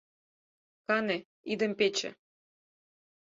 Кане, 0.87 1.17
идым-пече! 1.51 2.09